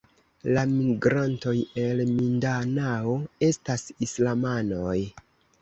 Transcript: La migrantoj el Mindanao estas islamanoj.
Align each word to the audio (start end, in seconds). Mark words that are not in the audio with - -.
La 0.53 0.61
migrantoj 0.71 1.53
el 1.83 2.01
Mindanao 2.13 3.15
estas 3.51 3.85
islamanoj. 4.07 4.99